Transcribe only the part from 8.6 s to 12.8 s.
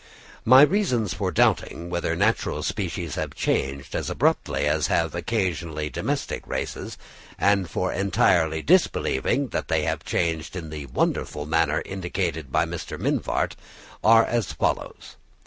disbelieving that they have changed in the wonderful manner indicated by